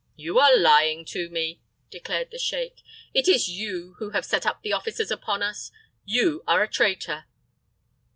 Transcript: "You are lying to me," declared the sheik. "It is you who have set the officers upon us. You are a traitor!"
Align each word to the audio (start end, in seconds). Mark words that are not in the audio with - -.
"You 0.15 0.39
are 0.39 0.57
lying 0.57 1.05
to 1.13 1.29
me," 1.29 1.61
declared 1.91 2.31
the 2.31 2.39
sheik. 2.39 2.81
"It 3.13 3.27
is 3.27 3.49
you 3.51 3.97
who 3.99 4.09
have 4.09 4.25
set 4.25 4.43
the 4.63 4.73
officers 4.73 5.11
upon 5.11 5.43
us. 5.43 5.69
You 6.05 6.43
are 6.47 6.63
a 6.63 6.67
traitor!" 6.67 7.25